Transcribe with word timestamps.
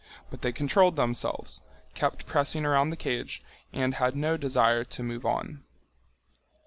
But 0.31 0.41
they 0.41 0.51
controlled 0.51 0.95
themselves, 0.95 1.61
kept 1.93 2.25
pressing 2.25 2.65
around 2.65 2.89
the 2.89 2.95
cage, 2.97 3.43
and 3.71 3.93
had 3.93 4.15
no 4.15 4.35
desire 4.35 4.83
to 4.83 5.03
move 5.03 5.27
on. 5.27 5.63